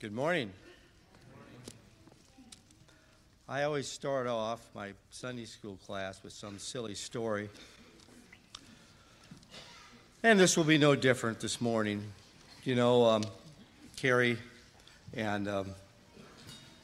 [0.00, 0.50] Good morning.
[3.46, 7.50] I always start off my Sunday school class with some silly story.
[10.22, 12.02] And this will be no different this morning.
[12.64, 13.24] You know, um,
[13.96, 14.38] Carrie
[15.12, 15.66] and um,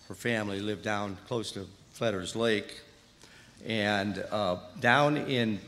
[0.09, 2.83] her family live down close to Fetters Lake.
[3.65, 5.59] And uh, down in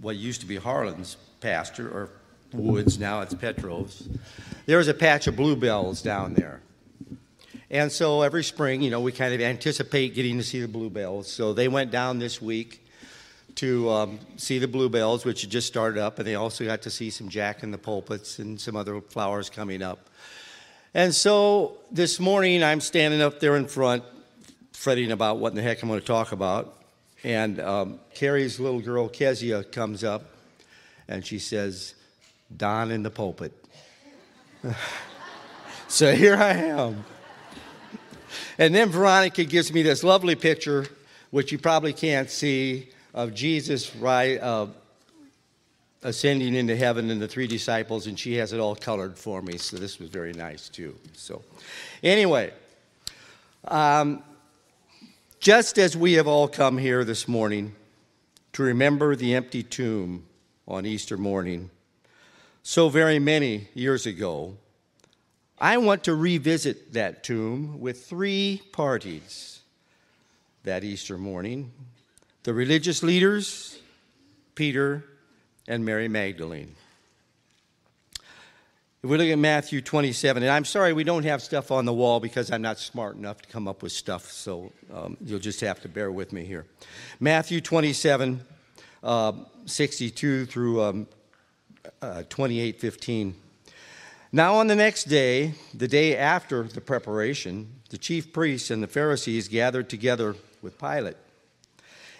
[0.00, 2.10] what used to be Harlan's pasture, or
[2.52, 4.08] woods, now it's Petros,
[4.66, 6.60] there was a patch of bluebells down there.
[7.70, 11.30] And so every spring, you know, we kind of anticipate getting to see the bluebells.
[11.30, 12.86] So they went down this week
[13.56, 16.90] to um, see the bluebells, which had just started up, and they also got to
[16.90, 20.08] see some jack in the pulpits and some other flowers coming up.
[20.94, 24.04] And so this morning, I'm standing up there in front,
[24.72, 26.82] fretting about what in the heck I'm going to talk about.
[27.24, 30.22] And um, Carrie's little girl, Kezia, comes up
[31.08, 31.94] and she says,
[32.54, 33.52] Don in the pulpit.
[35.88, 37.04] so here I am.
[38.58, 40.86] And then Veronica gives me this lovely picture,
[41.30, 44.66] which you probably can't see, of Jesus right, uh,
[46.02, 49.58] ascending into heaven and the three disciples, and she has it all colored for me.
[49.58, 50.94] So this was very nice too.
[51.14, 51.42] So,
[52.02, 52.52] anyway,
[53.64, 54.22] um,
[55.40, 57.74] just as we have all come here this morning
[58.52, 60.24] to remember the empty tomb
[60.66, 61.70] on Easter morning,
[62.62, 64.56] so very many years ago,
[65.58, 69.60] I want to revisit that tomb with three parties
[70.64, 71.72] that Easter morning
[72.42, 73.80] the religious leaders,
[74.54, 75.04] Peter,
[75.66, 76.76] and Mary Magdalene.
[79.02, 81.92] If we look at Matthew 27, and I'm sorry we don't have stuff on the
[81.92, 85.60] wall because I'm not smart enough to come up with stuff, so um, you'll just
[85.62, 86.66] have to bear with me here.
[87.18, 88.40] Matthew 27,
[89.02, 89.32] uh,
[89.64, 91.06] 62 through um,
[92.00, 93.34] uh, 28, 15.
[94.36, 98.86] Now, on the next day, the day after the preparation, the chief priests and the
[98.86, 101.16] Pharisees gathered together with Pilate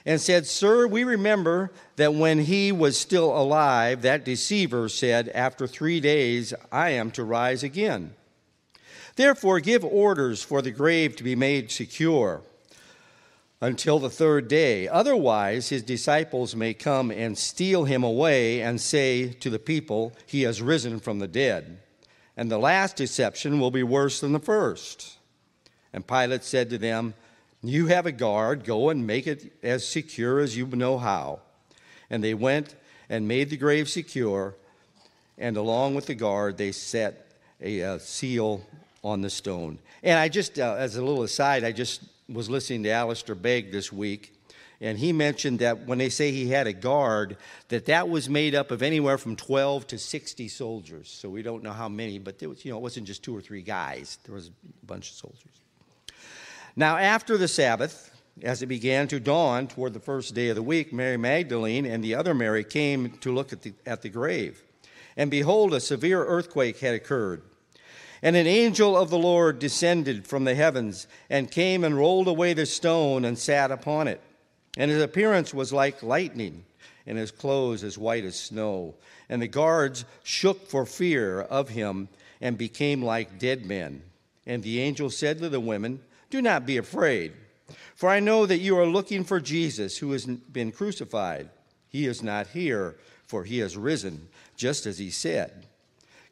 [0.07, 5.67] and said, Sir, we remember that when he was still alive, that deceiver said, After
[5.67, 8.15] three days I am to rise again.
[9.17, 12.41] Therefore, give orders for the grave to be made secure
[13.61, 14.89] until the third day.
[14.89, 20.45] Otherwise, his disciples may come and steal him away and say to the people, He
[20.45, 21.83] has risen from the dead.
[22.37, 25.17] And the last deception will be worse than the first.
[25.93, 27.15] And Pilate said to them,
[27.63, 31.41] you have a guard, go and make it as secure as you know how.
[32.11, 32.77] And they went
[33.09, 34.55] and made the grave secure,
[35.39, 38.65] and along with the guard, they set a, a seal
[39.03, 39.79] on the stone.
[40.03, 43.73] And I just, uh, as a little aside, I just was listening to Alistair Begg
[43.73, 44.35] this week,
[44.81, 47.39] and he mentioned that when they say he had a guard,
[47.69, 51.09] that that was made up of anywhere from 12 to 60 soldiers.
[51.09, 53.41] So we don't know how many, but was, you know, it wasn't just two or
[53.41, 54.19] three guys.
[54.25, 55.61] There was a bunch of soldiers.
[56.77, 58.11] Now, after the Sabbath,
[58.43, 62.05] as it began to dawn toward the first day of the week, Mary Magdalene and
[62.05, 64.63] the other Mary came to look at the, at the grave.
[65.17, 67.41] And behold, a severe earthquake had occurred.
[68.23, 72.53] And an angel of the Lord descended from the heavens and came and rolled away
[72.53, 74.21] the stone and sat upon it.
[74.77, 76.65] And his appearance was like lightning,
[77.07, 78.95] and his clothes as white as snow.
[79.29, 82.09] And the guards shook for fear of him
[82.41, 84.03] and became like dead men.
[84.47, 86.01] And the angel said to the women,
[86.31, 87.33] do not be afraid,
[87.95, 91.49] for I know that you are looking for Jesus who has been crucified.
[91.89, 95.67] He is not here, for he has risen, just as he said.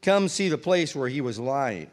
[0.02, 1.90] Come see the place where he was lying.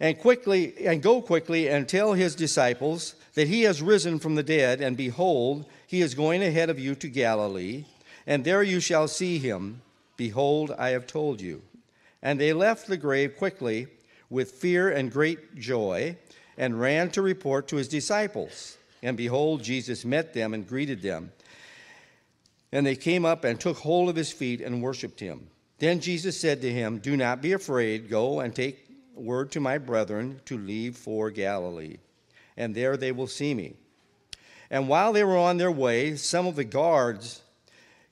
[0.00, 4.42] And quickly and go quickly and tell his disciples that he has risen from the
[4.42, 7.84] dead, and behold, he is going ahead of you to Galilee,
[8.26, 9.82] and there you shall see him.
[10.16, 11.62] Behold, I have told you.
[12.22, 13.88] And they left the grave quickly
[14.30, 16.16] with fear and great joy
[16.56, 18.78] and ran to report to his disciples.
[19.02, 21.32] And behold, Jesus met them and greeted them.
[22.72, 25.48] And they came up and took hold of his feet and worshiped him.
[25.78, 28.08] Then Jesus said to him, Do not be afraid.
[28.08, 31.98] Go and take word to my brethren to leave for Galilee,
[32.56, 33.74] and there they will see me.
[34.70, 37.42] And while they were on their way, some of the guards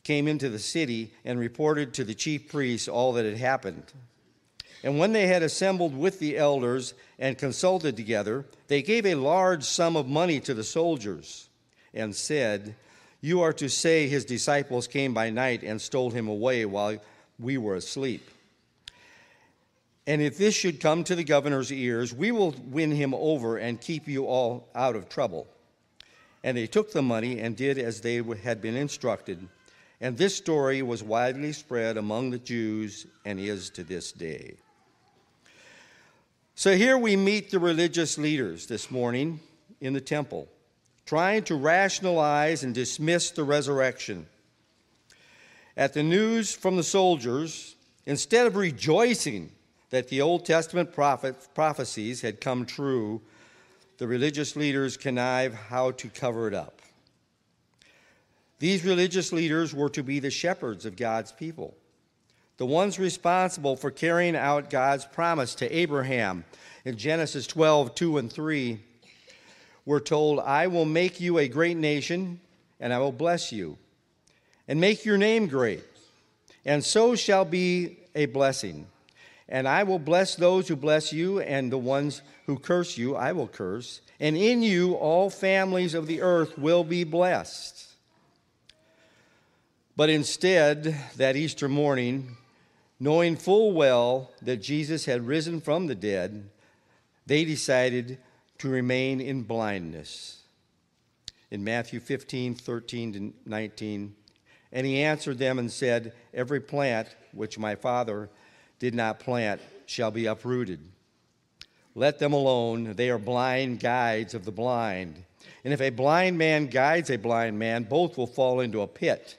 [0.05, 3.93] came into the city and reported to the chief priests all that had happened.
[4.83, 9.63] And when they had assembled with the elders and consulted together, they gave a large
[9.63, 11.49] sum of money to the soldiers
[11.95, 12.75] and said,
[13.21, 16.99] You are to say his disciples came by night and stole him away while
[17.39, 18.29] we were asleep.
[20.07, 23.81] And if this should come to the governor's ears, we will win him over and
[23.81, 25.47] keep you all out of trouble.
[26.43, 29.47] And they took the money and did as they had been instructed.
[30.01, 34.57] And this story was widely spread among the Jews and is to this day.
[36.57, 39.39] So here we meet the religious leaders this morning
[39.81, 40.49] in the temple,
[41.07, 44.27] trying to rationalize and dismiss the resurrection.
[45.77, 49.53] At the news from the soldiers, instead of rejoicing
[49.93, 53.21] that the Old Testament prophet, prophecies had come true,
[53.99, 56.81] the religious leaders connive how to cover it up.
[58.59, 61.75] These religious leaders were to be the shepherds of God's people,
[62.57, 66.47] the ones responsible for carrying out God's promise to Abraham.
[66.87, 68.81] In Genesis 12, 2 and 3,
[69.85, 72.41] we're told, I will make you a great nation,
[72.81, 73.77] and I will bless you,
[74.67, 75.85] and make your name great,
[76.65, 78.87] and so shall be a blessing.
[79.53, 83.33] And I will bless those who bless you, and the ones who curse you, I
[83.33, 84.01] will curse.
[84.19, 87.87] And in you, all families of the earth will be blessed.
[89.95, 92.39] But instead, that Easter morning,
[92.99, 96.49] knowing full well that Jesus had risen from the dead,
[97.27, 98.17] they decided
[98.57, 100.45] to remain in blindness.
[101.51, 104.15] In Matthew 15, 13 to 19,
[104.73, 108.31] and he answered them and said, Every plant which my Father
[108.83, 110.81] did not plant shall be uprooted.
[111.95, 112.95] Let them alone.
[112.95, 115.23] They are blind guides of the blind.
[115.63, 119.39] And if a blind man guides a blind man, both will fall into a pit.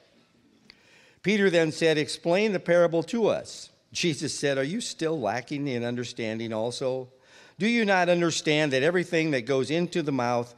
[1.22, 3.68] Peter then said, Explain the parable to us.
[3.92, 7.10] Jesus said, Are you still lacking in understanding also?
[7.58, 10.54] Do you not understand that everything that goes into the mouth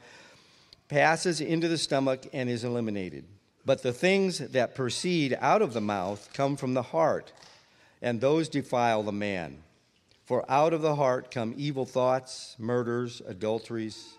[0.87, 3.25] passes into the stomach and is eliminated?
[3.65, 7.33] But the things that proceed out of the mouth come from the heart,
[8.07, 9.57] and those defile the man.
[10.23, 14.13] For out of the heart come evil thoughts, murders, adulteries,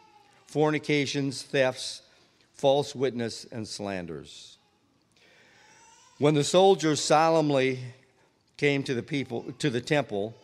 [0.47, 2.03] fornications, thefts,
[2.53, 4.59] false witness, and slanders.
[6.19, 7.79] When the soldiers solemnly
[8.59, 10.35] came to the people to the temple,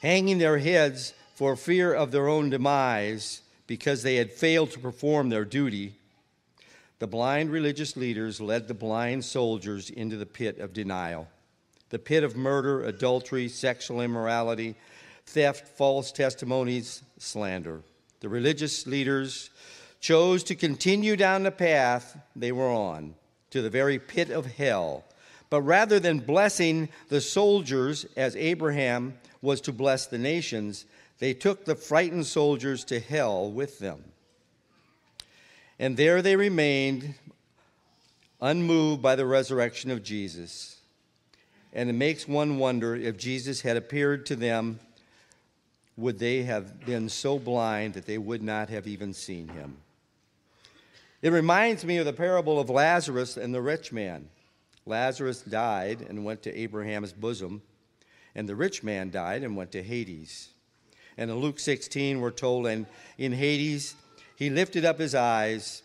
[0.00, 5.28] hanging their heads for fear of their own demise because they had failed to perform
[5.28, 5.94] their duty,
[6.98, 11.28] the blind religious leaders led the blind soldiers into the pit of denial,
[11.92, 14.74] the pit of murder, adultery, sexual immorality,
[15.26, 17.82] theft, false testimonies, slander.
[18.20, 19.50] The religious leaders
[20.00, 23.14] chose to continue down the path they were on
[23.50, 25.04] to the very pit of hell.
[25.50, 30.86] But rather than blessing the soldiers as Abraham was to bless the nations,
[31.18, 34.02] they took the frightened soldiers to hell with them.
[35.78, 37.16] And there they remained,
[38.40, 40.78] unmoved by the resurrection of Jesus.
[41.72, 44.78] And it makes one wonder if Jesus had appeared to them,
[45.96, 49.76] would they have been so blind that they would not have even seen him?
[51.22, 54.28] It reminds me of the parable of Lazarus and the rich man.
[54.84, 57.62] Lazarus died and went to Abraham's bosom,
[58.34, 60.48] and the rich man died and went to Hades.
[61.16, 62.86] And in Luke 16, we're told, and
[63.18, 63.94] in Hades,
[64.36, 65.82] he lifted up his eyes,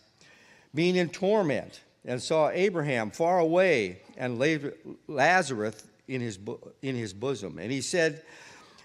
[0.74, 4.40] being in torment, and saw Abraham far away and
[5.06, 6.40] Lazarus in his,
[6.82, 7.60] in his bosom.
[7.60, 8.22] And he said,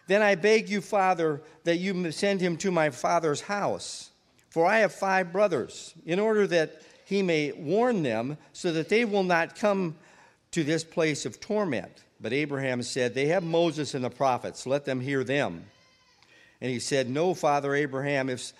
[0.05, 4.11] Then I beg you, Father, that you send him to my father's house
[4.53, 9.03] for I have five brothers, in order that he may warn them, so that they
[9.03, 9.95] will not come
[10.51, 12.03] to this place of torment.
[12.21, 15.65] But Abraham said, They have Moses and the prophets, let them hear them.
[16.61, 18.53] And he said, No, Father Abraham, if,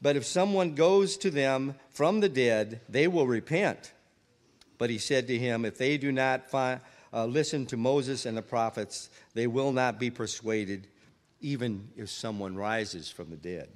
[0.00, 3.90] but if someone goes to them from the dead, they will repent.
[4.82, 6.78] But he said to him, If they do not uh,
[7.12, 10.88] listen to Moses and the prophets, they will not be persuaded,
[11.40, 13.68] even if someone rises from the dead.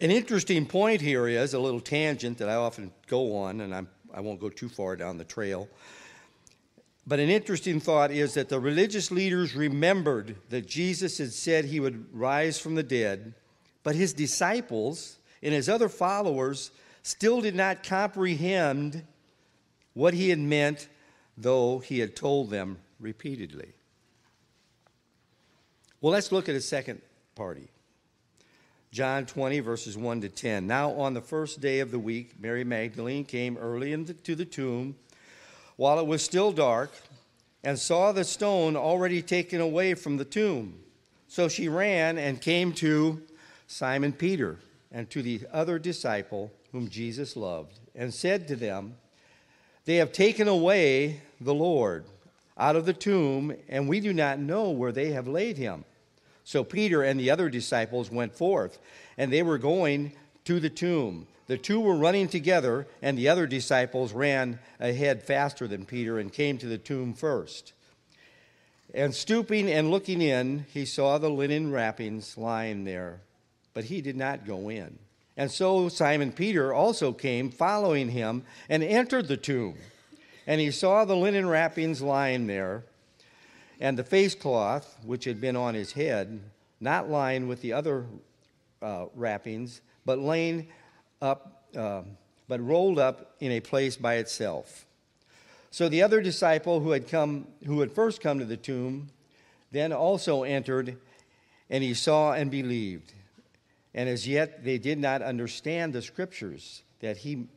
[0.00, 3.88] An interesting point here is a little tangent that I often go on, and I'm,
[4.14, 5.68] I won't go too far down the trail.
[7.06, 11.80] But an interesting thought is that the religious leaders remembered that Jesus had said he
[11.80, 13.34] would rise from the dead,
[13.82, 16.70] but his disciples and his other followers
[17.02, 19.04] still did not comprehend
[19.94, 20.88] what he had meant,
[21.36, 23.72] though he had told them repeatedly.
[26.00, 27.00] Well, let's look at a second
[27.34, 27.68] party.
[28.90, 30.66] John 20, verses 1 to 10.
[30.66, 34.44] Now, on the first day of the week, Mary Magdalene came early into to the
[34.44, 34.96] tomb
[35.76, 36.92] while it was still dark
[37.64, 40.78] and saw the stone already taken away from the tomb.
[41.28, 43.22] So she ran and came to
[43.66, 44.58] Simon Peter
[44.90, 48.96] and to the other disciple whom Jesus loved and said to them,
[49.84, 52.04] They have taken away the Lord
[52.58, 55.84] out of the tomb, and we do not know where they have laid him.
[56.44, 58.78] So Peter and the other disciples went forth,
[59.16, 60.12] and they were going
[60.44, 61.26] to the tomb.
[61.46, 66.32] The two were running together, and the other disciples ran ahead faster than Peter and
[66.32, 67.72] came to the tomb first.
[68.94, 73.20] And stooping and looking in, he saw the linen wrappings lying there,
[73.72, 74.98] but he did not go in.
[75.36, 79.76] And so Simon Peter also came, following him, and entered the tomb.
[80.46, 82.84] And he saw the linen wrappings lying there,
[83.80, 86.40] and the face cloth which had been on his head,
[86.80, 88.04] not lying with the other
[88.82, 90.68] uh, wrappings, but laying
[91.20, 92.02] up, uh,
[92.48, 94.84] but rolled up in a place by itself.
[95.70, 99.08] So the other disciple who had come, who had first come to the tomb,
[99.70, 100.98] then also entered,
[101.70, 103.14] and he saw and believed.
[103.94, 107.48] And as yet they did not understand the scriptures that he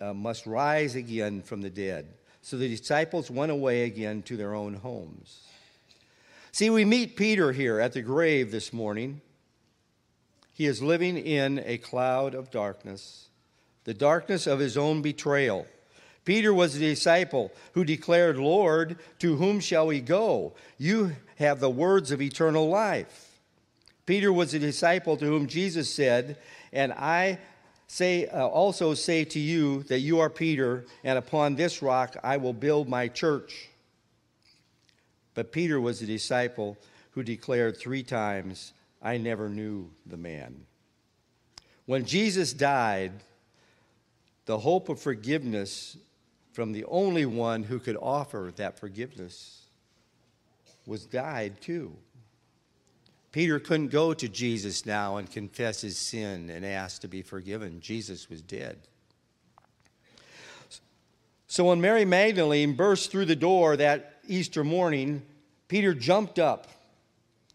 [0.00, 2.06] uh, must rise again from the dead.
[2.42, 5.40] So the disciples went away again to their own homes.
[6.50, 9.20] See, we meet Peter here at the grave this morning.
[10.52, 13.28] He is living in a cloud of darkness,
[13.84, 15.66] the darkness of his own betrayal.
[16.24, 20.54] Peter was a disciple who declared, Lord, to whom shall we go?
[20.76, 23.27] You have the words of eternal life.
[24.08, 26.38] Peter was a disciple to whom Jesus said,
[26.72, 27.38] And I
[27.88, 32.38] say, uh, also say to you that you are Peter, and upon this rock I
[32.38, 33.68] will build my church.
[35.34, 36.78] But Peter was a disciple
[37.10, 38.72] who declared three times,
[39.02, 40.64] I never knew the man.
[41.84, 43.12] When Jesus died,
[44.46, 45.98] the hope of forgiveness
[46.54, 49.66] from the only one who could offer that forgiveness
[50.86, 51.94] was died too.
[53.38, 57.80] Peter couldn't go to Jesus now and confess his sin and ask to be forgiven.
[57.80, 58.80] Jesus was dead.
[61.46, 65.22] So when Mary Magdalene burst through the door that Easter morning,
[65.68, 66.66] Peter jumped up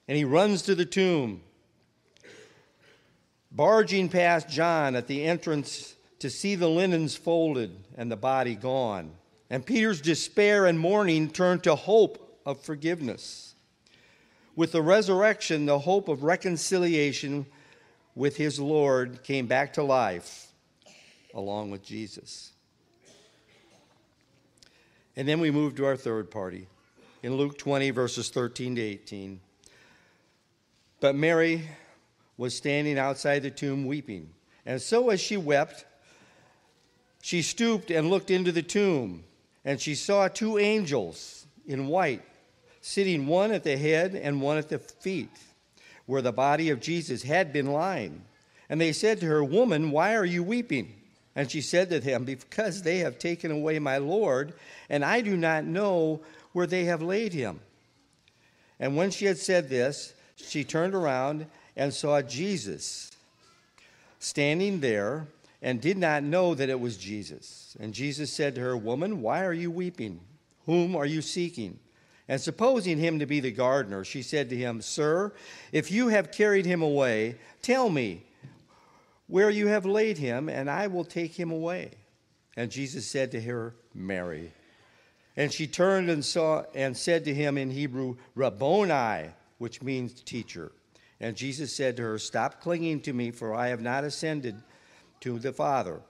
[0.07, 1.41] and he runs to the tomb.
[3.51, 9.11] Barging past John at the entrance to see the linens folded and the body gone.
[9.49, 13.52] And Peter's despair and mourning turned to hope of forgiveness.
[14.55, 17.45] With the resurrection, the hope of reconciliation
[18.15, 20.47] with his Lord came back to life
[21.33, 22.51] along with Jesus.
[25.15, 26.67] And then we move to our third party
[27.23, 29.39] in Luke 20, verses 13 to 18.
[30.99, 31.67] But Mary
[32.37, 34.29] was standing outside the tomb weeping.
[34.65, 35.85] And so as she wept,
[37.21, 39.23] she stooped and looked into the tomb,
[39.63, 42.23] and she saw two angels in white,
[42.83, 45.29] sitting one at the head and one at the feet,
[46.05, 48.21] where the body of Jesus had been lying.
[48.69, 50.93] And they said to her, Woman, why are you weeping?
[51.33, 54.53] And she said to them, Because they have taken away my Lord,
[54.89, 56.19] and I do not know
[56.51, 57.61] where they have laid him.
[58.81, 61.45] And when she had said this, she turned around
[61.77, 63.11] and saw Jesus
[64.19, 65.27] standing there
[65.61, 67.77] and did not know that it was Jesus.
[67.79, 70.19] And Jesus said to her, Woman, why are you weeping?
[70.65, 71.79] Whom are you seeking?
[72.33, 75.33] And supposing him to be the gardener, she said to him, Sir,
[75.71, 78.23] if you have carried him away, tell me
[79.27, 81.91] where you have laid him, and I will take him away.
[82.57, 84.51] And Jesus said to her, Mary.
[85.37, 90.71] And she turned and saw and said to him in Hebrew, Rabboni, which means teacher.
[91.19, 94.55] And Jesus said to her, Stop clinging to me, for I have not ascended
[95.19, 96.01] to the Father.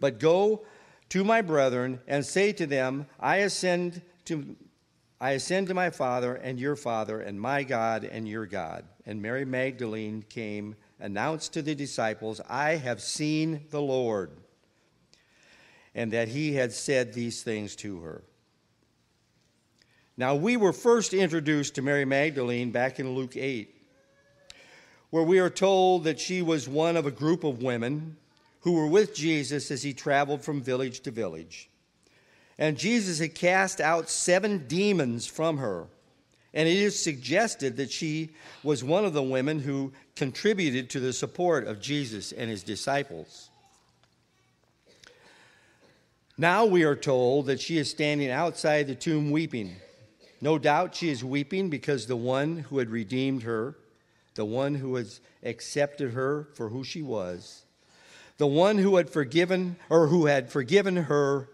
[0.00, 0.64] But go
[1.10, 4.56] to my brethren and say to them, I ascend to
[5.20, 8.84] I ascend to my Father and your Father, and my God and your God.
[9.04, 14.30] And Mary Magdalene came, announced to the disciples, I have seen the Lord,
[15.94, 18.22] and that he had said these things to her.
[20.16, 23.74] Now, we were first introduced to Mary Magdalene back in Luke 8,
[25.10, 28.16] where we are told that she was one of a group of women
[28.60, 31.70] who were with Jesus as he traveled from village to village.
[32.58, 35.86] And Jesus had cast out seven demons from her.
[36.52, 38.30] And it is suggested that she
[38.64, 43.50] was one of the women who contributed to the support of Jesus and his disciples.
[46.36, 49.76] Now we are told that she is standing outside the tomb weeping.
[50.40, 53.76] No doubt she is weeping because the one who had redeemed her,
[54.34, 57.64] the one who has accepted her for who she was,
[58.36, 61.48] the one who had forgiven or who had forgiven her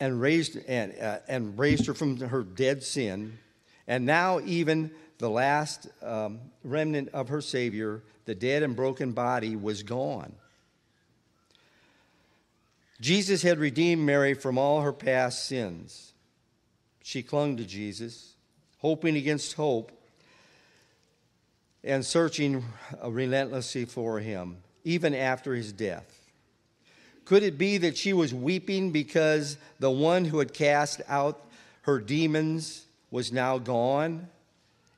[0.00, 3.38] and raised and, uh, and raised her from her dead sin.
[3.86, 9.54] And now even the last um, remnant of her savior the dead and broken body
[9.54, 10.32] was gone.
[13.02, 16.14] Jesus had redeemed mary from all her past sins.
[17.02, 18.34] She clung to jesus
[18.78, 19.92] hoping against hope
[21.82, 22.62] and searching
[23.02, 26.13] relentlessly for him even after his death?
[27.24, 31.46] Could it be that she was weeping because the one who had cast out
[31.82, 34.28] her demons was now gone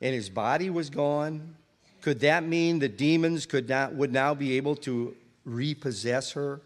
[0.01, 1.55] and his body was gone?
[2.03, 6.61] Could that mean the demons could not, would now be able to repossess her?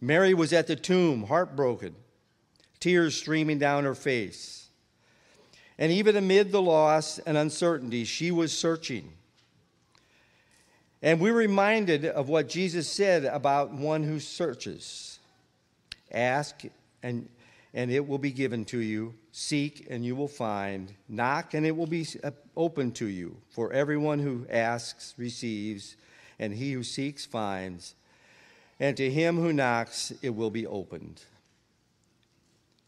[0.00, 1.94] Mary was at the tomb, heartbroken,
[2.78, 4.68] tears streaming down her face.
[5.78, 9.12] And even amid the loss and uncertainty, she was searching.
[11.02, 15.18] And we're reminded of what Jesus said about one who searches
[16.12, 16.62] Ask,
[17.02, 17.28] and,
[17.72, 19.14] and it will be given to you.
[19.32, 20.92] Seek, and you will find.
[21.08, 23.36] Knock, and it will be uh, open to you.
[23.50, 25.96] For everyone who asks receives,
[26.38, 27.94] and he who seeks finds.
[28.80, 31.20] And to him who knocks, it will be opened.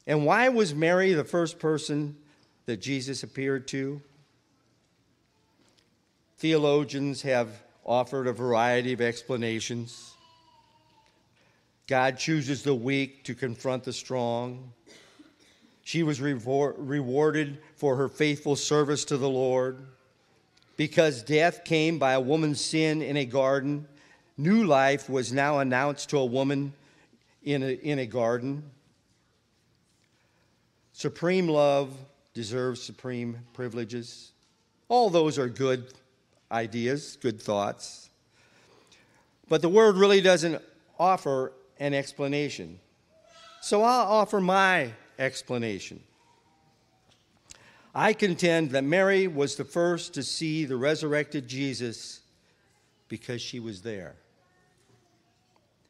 [0.07, 2.17] And why was Mary the first person
[2.67, 4.01] that Jesus appeared to?
[6.39, 10.15] Theologians have offered a variety of explanations.
[11.87, 14.73] God chooses the weak to confront the strong.
[15.85, 19.85] She was rewarded for her faithful service to the Lord.
[20.77, 23.87] Because death came by a woman's sin in a garden,
[24.39, 26.73] new life was now announced to a woman
[27.43, 28.63] in a, in a garden.
[30.93, 31.95] Supreme love
[32.33, 34.33] deserves supreme privileges.
[34.89, 35.93] All those are good
[36.53, 38.11] ideas, good thoughts.
[39.49, 40.63] But the word really doesn't
[40.99, 42.79] offer an explanation.
[43.61, 46.03] So I'll offer my explanation.
[47.95, 52.21] I contend that Mary was the first to see the resurrected Jesus
[53.09, 54.15] because she was there,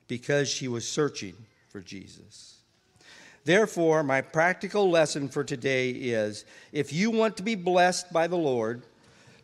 [0.09, 1.35] because she was searching
[1.69, 2.57] for Jesus.
[3.45, 8.37] Therefore, my practical lesson for today is if you want to be blessed by the
[8.37, 8.83] Lord,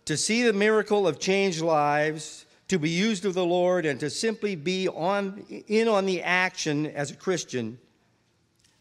[0.09, 4.09] to see the miracle of changed lives, to be used of the Lord, and to
[4.09, 7.79] simply be on, in on the action as a Christian,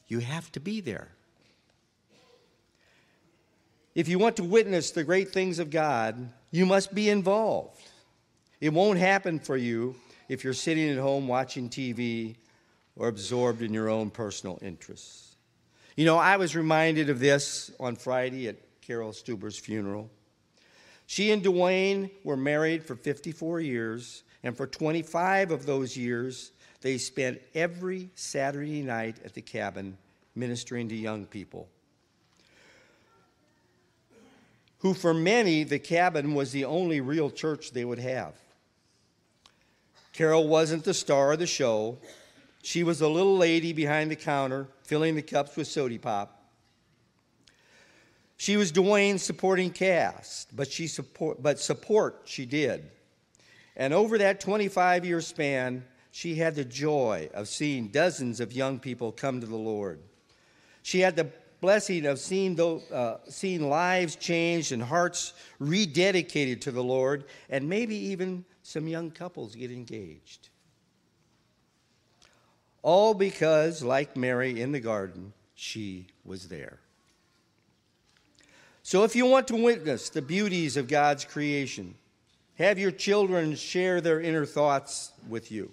[0.07, 1.09] you have to be there.
[3.93, 7.81] If you want to witness the great things of God, you must be involved.
[8.61, 9.97] It won't happen for you
[10.29, 12.37] if you're sitting at home watching TV
[12.95, 15.35] or absorbed in your own personal interests.
[15.97, 20.09] You know, I was reminded of this on Friday at Carol Stuber's funeral.
[21.07, 26.97] She and Dwayne were married for 54 years, and for 25 of those years, they
[26.97, 29.97] spent every Saturday night at the cabin
[30.35, 31.69] ministering to young people.
[34.79, 38.35] Who, for many, the cabin was the only real church they would have.
[40.11, 41.97] Carol wasn't the star of the show.
[42.63, 46.36] She was the little lady behind the counter filling the cups with soda pop.
[48.37, 52.89] She was Dwayne's supporting cast, but, she support, but support she did.
[53.75, 58.79] And over that 25 year span, she had the joy of seeing dozens of young
[58.79, 59.99] people come to the Lord.
[60.83, 61.29] She had the
[61.61, 67.67] blessing of seeing, those, uh, seeing lives changed and hearts rededicated to the Lord, and
[67.67, 70.49] maybe even some young couples get engaged.
[72.83, 76.79] All because, like Mary in the garden, she was there.
[78.87, 81.93] So, if you want to witness the beauties of God's creation,
[82.55, 85.69] have your children share their inner thoughts with you.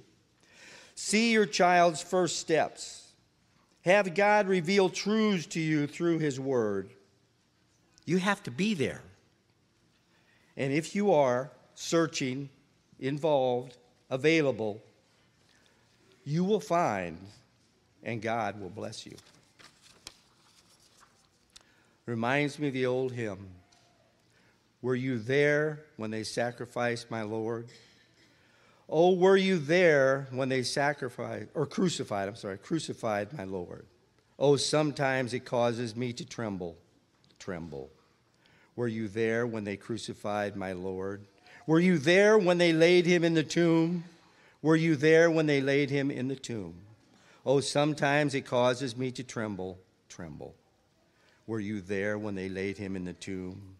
[0.96, 3.12] See your child's first steps.
[3.82, 6.90] Have God reveal truths to you through His Word.
[8.04, 9.02] You have to be there.
[10.56, 12.48] And if you are searching,
[12.98, 13.76] involved,
[14.10, 14.82] available,
[16.24, 17.16] you will find,
[18.02, 19.14] and God will bless you.
[22.06, 23.48] Reminds me of the old hymn
[24.82, 27.68] Were you there when they sacrificed my Lord?
[28.88, 33.86] Oh, were you there when they sacrificed, or crucified, I'm sorry, crucified my Lord?
[34.38, 36.76] Oh, sometimes it causes me to tremble,
[37.38, 37.90] tremble.
[38.76, 41.24] Were you there when they crucified my Lord?
[41.66, 44.04] Were you there when they laid him in the tomb?
[44.60, 46.74] Were you there when they laid him in the tomb?
[47.46, 50.54] Oh, sometimes it causes me to tremble, tremble.
[51.46, 53.76] Were you there when they laid him in the tomb?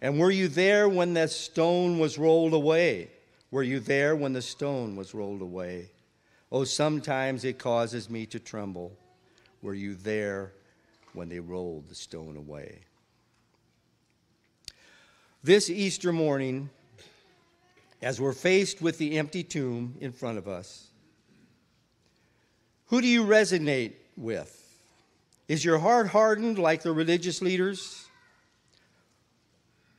[0.00, 3.10] And were you there when that stone was rolled away?
[3.50, 5.90] Were you there when the stone was rolled away?
[6.50, 8.96] Oh, sometimes it causes me to tremble.
[9.62, 10.52] Were you there
[11.12, 12.80] when they rolled the stone away?
[15.44, 16.70] This Easter morning,
[18.00, 20.88] as we're faced with the empty tomb in front of us,
[22.86, 24.61] who do you resonate with?
[25.48, 28.06] Is your heart hardened like the religious leaders?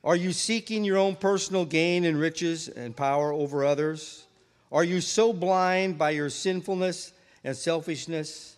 [0.04, 4.26] Are you seeking your own personal gain and riches and power over others?
[4.72, 8.56] Are you so blind by your sinfulness and selfishness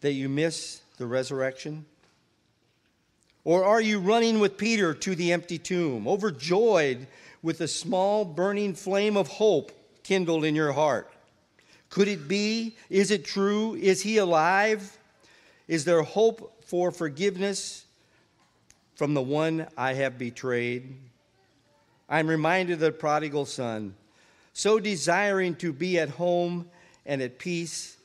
[0.00, 1.86] that you miss the resurrection?
[3.44, 7.06] Or are you running with Peter to the empty tomb, overjoyed
[7.42, 11.10] with a small burning flame of hope kindled in your heart?
[11.90, 12.76] Could it be?
[12.90, 13.74] Is it true?
[13.74, 14.98] Is he alive?
[15.66, 17.84] Is there hope for forgiveness
[18.94, 20.96] from the one I have betrayed?
[22.08, 23.94] I'm reminded of the prodigal son,
[24.54, 26.70] so desiring to be at home
[27.04, 27.96] and at peace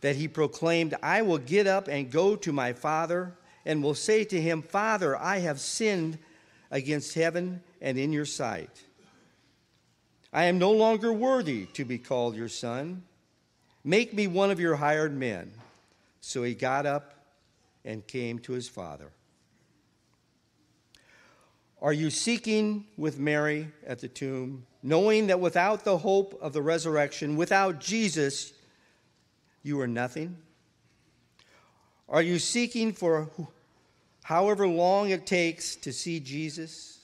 [0.00, 4.24] that he proclaimed, I will get up and go to my father and will say
[4.24, 6.18] to him, Father, I have sinned
[6.70, 8.82] against heaven and in your sight.
[10.32, 13.02] I am no longer worthy to be called your son.
[13.84, 15.52] Make me one of your hired men.
[16.20, 17.14] So he got up
[17.84, 19.10] and came to his father.
[21.80, 26.62] Are you seeking with Mary at the tomb, knowing that without the hope of the
[26.62, 28.52] resurrection, without Jesus,
[29.64, 30.36] you are nothing?
[32.08, 33.28] Are you seeking for
[34.22, 37.00] however long it takes to see Jesus?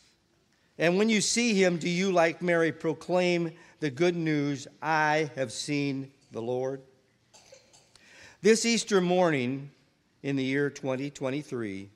[0.78, 5.50] And when you see him, do you, like Mary, proclaim the good news I have
[5.50, 6.82] seen the Lord?
[8.42, 9.70] This Easter morning
[10.22, 11.88] in the year 2023,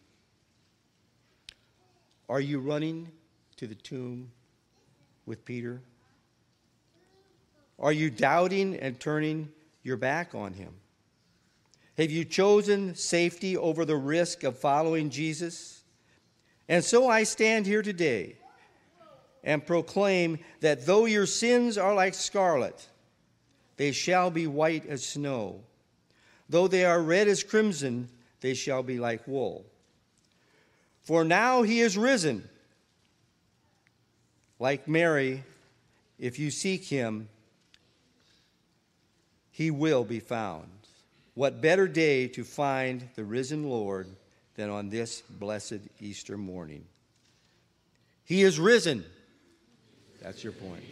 [2.28, 3.10] are you running
[3.56, 4.30] to the tomb
[5.26, 5.80] with Peter?
[7.78, 9.50] Are you doubting and turning
[9.82, 10.72] your back on him?
[11.98, 15.84] Have you chosen safety over the risk of following Jesus?
[16.68, 18.36] And so I stand here today
[19.44, 22.88] and proclaim that though your sins are like scarlet,
[23.76, 25.60] they shall be white as snow.
[26.48, 28.08] Though they are red as crimson,
[28.40, 29.64] they shall be like wool.
[31.02, 32.48] For now he is risen.
[34.58, 35.42] Like Mary,
[36.18, 37.28] if you seek him,
[39.50, 40.68] he will be found.
[41.34, 44.06] What better day to find the risen Lord
[44.54, 46.84] than on this blessed Easter morning?
[48.24, 49.04] He is risen.
[50.22, 50.84] That's your point.